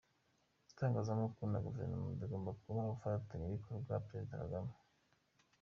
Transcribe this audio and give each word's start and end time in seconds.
Itangazamakuru 0.71 1.45
na 1.49 1.59
Guverinoma 1.65 2.09
bigomba 2.21 2.49
kuba 2.61 2.79
abafatanya 2.83 3.53
bikorwa- 3.55 4.03
Perezida 4.07 4.41
Kagame 4.43 4.71